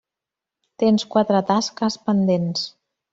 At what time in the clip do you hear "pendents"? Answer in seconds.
2.07-2.65